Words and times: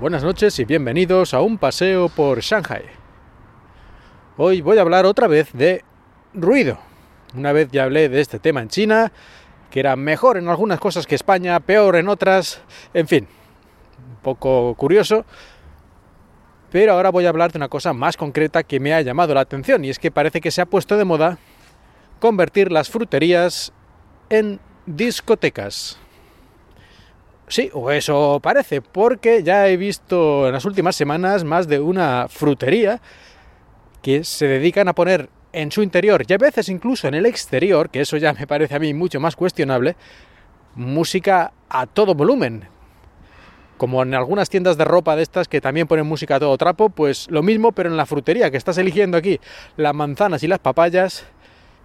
buenas 0.00 0.24
noches 0.24 0.58
y 0.58 0.64
bienvenidos 0.64 1.34
a 1.34 1.42
un 1.42 1.58
paseo 1.58 2.08
por 2.08 2.40
Shanghai. 2.40 2.84
Hoy 4.38 4.62
voy 4.62 4.78
a 4.78 4.80
hablar 4.80 5.04
otra 5.04 5.26
vez 5.26 5.52
de 5.52 5.84
ruido. 6.32 6.78
Una 7.34 7.52
vez 7.52 7.68
ya 7.70 7.84
hablé 7.84 8.08
de 8.08 8.22
este 8.22 8.38
tema 8.38 8.62
en 8.62 8.68
China, 8.68 9.12
que 9.70 9.78
era 9.78 9.96
mejor 9.96 10.38
en 10.38 10.48
algunas 10.48 10.80
cosas 10.80 11.06
que 11.06 11.14
España, 11.14 11.60
peor 11.60 11.96
en 11.96 12.08
otras, 12.08 12.62
en 12.94 13.08
fin, 13.08 13.28
un 14.08 14.16
poco 14.22 14.74
curioso. 14.74 15.26
Pero 16.72 16.94
ahora 16.94 17.10
voy 17.10 17.26
a 17.26 17.28
hablar 17.28 17.52
de 17.52 17.58
una 17.58 17.68
cosa 17.68 17.92
más 17.92 18.16
concreta 18.16 18.62
que 18.62 18.80
me 18.80 18.94
ha 18.94 19.02
llamado 19.02 19.34
la 19.34 19.42
atención 19.42 19.84
y 19.84 19.90
es 19.90 19.98
que 19.98 20.10
parece 20.10 20.40
que 20.40 20.50
se 20.50 20.62
ha 20.62 20.66
puesto 20.66 20.96
de 20.96 21.04
moda 21.04 21.36
convertir 22.20 22.72
las 22.72 22.88
fruterías 22.88 23.70
en 24.30 24.60
discotecas. 24.86 25.98
Sí, 27.50 27.68
o 27.74 27.90
eso 27.90 28.38
parece, 28.40 28.80
porque 28.80 29.42
ya 29.42 29.66
he 29.66 29.76
visto 29.76 30.46
en 30.46 30.52
las 30.52 30.64
últimas 30.64 30.94
semanas 30.94 31.42
más 31.42 31.66
de 31.66 31.80
una 31.80 32.28
frutería 32.28 33.00
que 34.02 34.22
se 34.22 34.46
dedican 34.46 34.86
a 34.86 34.94
poner 34.94 35.28
en 35.52 35.72
su 35.72 35.82
interior 35.82 36.24
y 36.28 36.32
a 36.32 36.38
veces 36.38 36.68
incluso 36.68 37.08
en 37.08 37.14
el 37.14 37.26
exterior, 37.26 37.90
que 37.90 38.02
eso 38.02 38.16
ya 38.18 38.32
me 38.34 38.46
parece 38.46 38.76
a 38.76 38.78
mí 38.78 38.94
mucho 38.94 39.18
más 39.18 39.34
cuestionable, 39.34 39.96
música 40.76 41.52
a 41.68 41.86
todo 41.86 42.14
volumen. 42.14 42.68
Como 43.78 44.04
en 44.04 44.14
algunas 44.14 44.48
tiendas 44.48 44.76
de 44.76 44.84
ropa 44.84 45.16
de 45.16 45.22
estas 45.24 45.48
que 45.48 45.60
también 45.60 45.88
ponen 45.88 46.06
música 46.06 46.36
a 46.36 46.38
todo 46.38 46.56
trapo, 46.56 46.88
pues 46.88 47.28
lo 47.32 47.42
mismo, 47.42 47.72
pero 47.72 47.90
en 47.90 47.96
la 47.96 48.06
frutería, 48.06 48.52
que 48.52 48.58
estás 48.58 48.78
eligiendo 48.78 49.16
aquí 49.16 49.40
las 49.76 49.92
manzanas 49.92 50.44
y 50.44 50.46
las 50.46 50.60
papayas, 50.60 51.26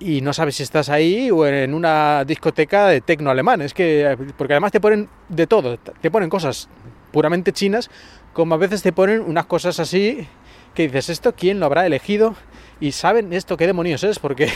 y 0.00 0.22
no 0.22 0.32
sabes 0.32 0.56
si 0.56 0.62
estás 0.62 0.88
ahí 0.88 1.30
o 1.30 1.46
en 1.46 1.74
una 1.74 2.24
discoteca 2.24 2.88
de 2.88 3.02
tecno 3.02 3.30
alemán. 3.30 3.60
Es 3.60 3.74
que, 3.74 4.16
porque 4.36 4.54
además 4.54 4.72
te 4.72 4.80
ponen 4.80 5.08
de 5.28 5.46
todo, 5.46 5.78
te 5.78 6.10
ponen 6.10 6.30
cosas 6.30 6.68
puramente 7.12 7.52
chinas, 7.52 7.90
como 8.32 8.54
a 8.54 8.58
veces 8.58 8.82
te 8.82 8.92
ponen 8.92 9.20
unas 9.20 9.46
cosas 9.46 9.78
así 9.78 10.26
que 10.74 10.84
dices, 10.84 11.10
¿esto 11.10 11.34
quién 11.34 11.60
lo 11.60 11.66
habrá 11.66 11.86
elegido? 11.86 12.34
Y 12.80 12.92
saben 12.92 13.32
esto 13.32 13.56
qué 13.56 13.66
demonios 13.66 14.02
es, 14.04 14.18
porque, 14.18 14.48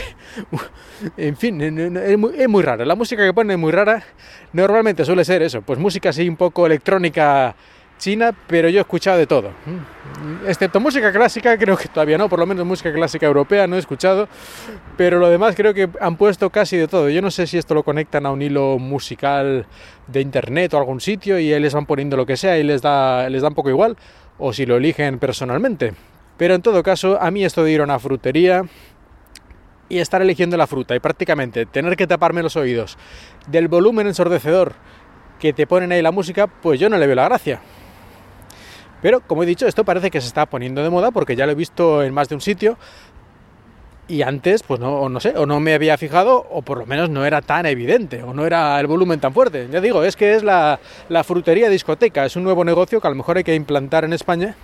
en 1.16 1.36
fin, 1.36 1.60
es 1.60 2.18
muy, 2.18 2.32
es 2.38 2.64
raro. 2.64 2.84
La 2.84 2.94
música 2.94 3.24
que 3.24 3.34
ponen 3.34 3.52
es 3.52 3.58
muy 3.58 3.72
rara. 3.72 4.02
Normalmente 4.52 5.04
suele 5.04 5.24
ser 5.24 5.42
eso, 5.42 5.60
pues 5.60 5.78
música 5.78 6.08
así 6.08 6.26
un 6.28 6.36
poco 6.36 6.64
electrónica 6.64 7.54
china, 7.98 8.34
pero 8.46 8.68
yo 8.68 8.78
he 8.78 8.80
escuchado 8.80 9.18
de 9.18 9.26
todo. 9.26 9.50
Excepto 10.46 10.80
música 10.80 11.12
clásica, 11.12 11.56
creo 11.56 11.76
que 11.76 11.88
todavía 11.88 12.18
no, 12.18 12.28
por 12.28 12.38
lo 12.38 12.46
menos 12.46 12.64
música 12.66 12.92
clásica 12.92 13.26
europea 13.26 13.66
no 13.66 13.76
he 13.76 13.78
escuchado, 13.78 14.28
pero 14.96 15.18
lo 15.18 15.28
demás 15.28 15.54
creo 15.56 15.74
que 15.74 15.88
han 16.00 16.16
puesto 16.16 16.50
casi 16.50 16.76
de 16.76 16.88
todo. 16.88 17.08
Yo 17.08 17.22
no 17.22 17.30
sé 17.30 17.46
si 17.46 17.58
esto 17.58 17.74
lo 17.74 17.82
conectan 17.82 18.26
a 18.26 18.30
un 18.30 18.42
hilo 18.42 18.78
musical 18.78 19.66
de 20.06 20.20
internet 20.20 20.74
o 20.74 20.78
algún 20.78 21.00
sitio 21.00 21.38
y 21.38 21.52
ahí 21.52 21.60
les 21.60 21.74
van 21.74 21.86
poniendo 21.86 22.16
lo 22.16 22.26
que 22.26 22.36
sea 22.36 22.58
y 22.58 22.62
les 22.62 22.82
da, 22.82 23.28
les 23.28 23.42
da 23.42 23.48
un 23.48 23.54
poco 23.54 23.70
igual, 23.70 23.96
o 24.38 24.52
si 24.52 24.66
lo 24.66 24.76
eligen 24.76 25.18
personalmente. 25.18 25.94
Pero 26.36 26.54
en 26.54 26.62
todo 26.62 26.82
caso, 26.82 27.20
a 27.20 27.30
mí 27.30 27.44
esto 27.44 27.62
de 27.62 27.72
ir 27.72 27.80
a 27.80 27.84
una 27.84 27.98
frutería 27.98 28.64
y 29.88 29.98
estar 29.98 30.22
eligiendo 30.22 30.56
la 30.56 30.66
fruta 30.66 30.96
y 30.96 31.00
prácticamente 31.00 31.66
tener 31.66 31.96
que 31.96 32.06
taparme 32.06 32.42
los 32.42 32.56
oídos 32.56 32.96
del 33.46 33.68
volumen 33.68 34.06
ensordecedor 34.06 34.72
que 35.38 35.52
te 35.52 35.66
ponen 35.66 35.92
ahí 35.92 36.02
la 36.02 36.10
música, 36.10 36.46
pues 36.46 36.80
yo 36.80 36.88
no 36.88 36.96
le 36.96 37.06
veo 37.06 37.14
la 37.14 37.24
gracia. 37.24 37.60
Pero 39.04 39.20
como 39.20 39.42
he 39.42 39.46
dicho, 39.46 39.66
esto 39.66 39.84
parece 39.84 40.10
que 40.10 40.18
se 40.22 40.28
está 40.28 40.46
poniendo 40.46 40.82
de 40.82 40.88
moda 40.88 41.10
porque 41.10 41.36
ya 41.36 41.44
lo 41.44 41.52
he 41.52 41.54
visto 41.54 42.02
en 42.02 42.14
más 42.14 42.30
de 42.30 42.36
un 42.36 42.40
sitio 42.40 42.78
y 44.08 44.22
antes, 44.22 44.62
pues 44.62 44.80
no, 44.80 45.10
no 45.10 45.20
sé, 45.20 45.34
o 45.36 45.44
no 45.44 45.60
me 45.60 45.74
había 45.74 45.98
fijado, 45.98 46.46
o 46.50 46.62
por 46.62 46.78
lo 46.78 46.86
menos 46.86 47.10
no 47.10 47.26
era 47.26 47.42
tan 47.42 47.66
evidente, 47.66 48.22
o 48.22 48.32
no 48.32 48.46
era 48.46 48.80
el 48.80 48.86
volumen 48.86 49.20
tan 49.20 49.34
fuerte. 49.34 49.68
Ya 49.70 49.82
digo, 49.82 50.04
es 50.04 50.16
que 50.16 50.34
es 50.34 50.42
la, 50.42 50.80
la 51.10 51.22
frutería 51.22 51.68
discoteca, 51.68 52.24
es 52.24 52.34
un 52.36 52.44
nuevo 52.44 52.64
negocio 52.64 52.98
que 52.98 53.06
a 53.06 53.10
lo 53.10 53.16
mejor 53.16 53.36
hay 53.36 53.44
que 53.44 53.54
implantar 53.54 54.06
en 54.06 54.14
España 54.14 54.56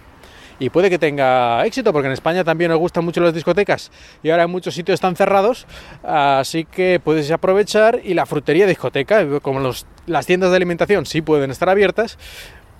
y 0.58 0.70
puede 0.70 0.88
que 0.88 0.98
tenga 0.98 1.66
éxito, 1.66 1.92
porque 1.92 2.06
en 2.06 2.12
España 2.12 2.42
también 2.42 2.70
nos 2.70 2.78
gustan 2.78 3.04
mucho 3.04 3.20
las 3.20 3.34
discotecas 3.34 3.90
y 4.22 4.30
ahora 4.30 4.46
muchos 4.46 4.74
sitios 4.74 4.94
están 4.94 5.16
cerrados, 5.16 5.66
así 6.02 6.64
que 6.64 6.98
puedes 7.02 7.30
aprovechar 7.30 8.00
y 8.04 8.14
la 8.14 8.24
frutería 8.24 8.66
discoteca, 8.66 9.40
como 9.40 9.60
los, 9.60 9.86
las 10.06 10.24
tiendas 10.24 10.50
de 10.50 10.56
alimentación 10.56 11.04
sí 11.04 11.22
pueden 11.22 11.50
estar 11.50 11.68
abiertas, 11.68 12.18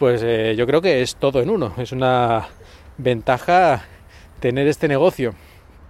pues 0.01 0.23
eh, 0.25 0.55
yo 0.57 0.67
creo 0.67 0.81
que 0.81 1.03
es 1.03 1.15
todo 1.17 1.43
en 1.43 1.51
uno. 1.51 1.75
Es 1.77 1.93
una 1.93 2.49
ventaja 2.97 3.85
tener 4.41 4.67
este 4.67 4.89
negocio. 4.89 5.35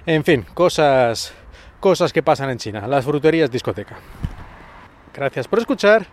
En 0.05 0.25
fin, 0.25 0.45
cosas, 0.53 1.33
cosas 1.79 2.13
que 2.13 2.21
pasan 2.21 2.51
en 2.51 2.59
China. 2.59 2.89
Las 2.89 3.05
fruterías 3.05 3.53
discoteca. 3.53 3.99
Gracias 5.15 5.47
por 5.47 5.61
escuchar 5.61 6.07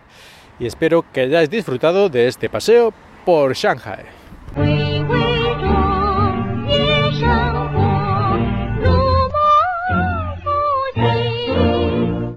y 0.60 0.66
espero 0.66 1.04
que 1.12 1.22
hayáis 1.22 1.50
disfrutado 1.50 2.08
de 2.08 2.28
este 2.28 2.48
paseo 2.48 2.94
por 3.24 3.54
Shanghai. 3.54 4.04